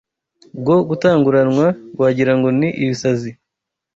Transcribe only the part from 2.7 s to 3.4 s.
ibisazi